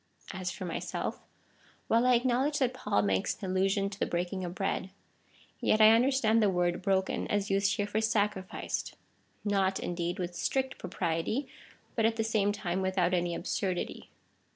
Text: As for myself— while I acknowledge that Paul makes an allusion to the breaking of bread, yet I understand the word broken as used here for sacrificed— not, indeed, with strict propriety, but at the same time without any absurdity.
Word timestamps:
As 0.33 0.49
for 0.49 0.65
myself— 0.65 1.19
while 1.87 2.07
I 2.07 2.15
acknowledge 2.15 2.57
that 2.57 2.73
Paul 2.73 3.03
makes 3.03 3.35
an 3.37 3.51
allusion 3.51 3.87
to 3.87 3.99
the 3.99 4.07
breaking 4.07 4.43
of 4.43 4.55
bread, 4.55 4.89
yet 5.59 5.79
I 5.79 5.91
understand 5.91 6.41
the 6.41 6.49
word 6.49 6.81
broken 6.81 7.27
as 7.27 7.51
used 7.51 7.75
here 7.75 7.85
for 7.85 8.01
sacrificed— 8.01 8.95
not, 9.45 9.79
indeed, 9.79 10.17
with 10.17 10.33
strict 10.33 10.79
propriety, 10.79 11.47
but 11.95 12.07
at 12.07 12.15
the 12.15 12.23
same 12.23 12.51
time 12.51 12.81
without 12.81 13.13
any 13.13 13.35
absurdity. 13.35 14.09